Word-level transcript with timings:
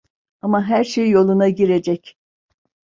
Ama 0.41 0.61
her 0.65 0.83
şey 0.83 1.09
yoluna 1.09 1.49
girecek. 1.49 2.17